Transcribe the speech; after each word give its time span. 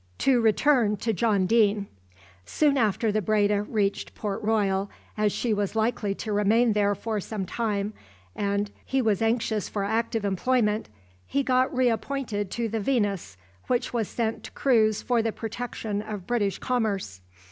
To 0.17 0.41
return 0.41 0.97
to 0.97 1.13
John 1.13 1.45
Deane. 1.45 1.85
Soon 2.43 2.75
after 2.75 3.11
the 3.11 3.21
"Breda" 3.21 3.61
reached 3.61 4.15
Port 4.15 4.41
Royal, 4.41 4.89
as 5.15 5.31
she 5.31 5.53
was 5.53 5.75
likely 5.75 6.15
to 6.15 6.33
remain 6.33 6.73
there 6.73 6.95
for 6.95 7.19
some 7.19 7.45
time, 7.45 7.93
and 8.35 8.71
he 8.83 8.99
was 8.99 9.21
anxious 9.21 9.69
for 9.69 9.83
active 9.83 10.25
employment, 10.25 10.89
he 11.27 11.43
got 11.43 11.71
re 11.71 11.87
appointed 11.87 12.49
to 12.49 12.67
the 12.67 12.79
"Venus," 12.79 13.37
which 13.67 13.93
was 13.93 14.07
sent 14.07 14.43
to 14.45 14.51
cruise 14.53 15.03
for 15.03 15.21
the 15.21 15.31
protection 15.31 16.01
of 16.01 16.25
British 16.25 16.57
commerce. 16.57 17.21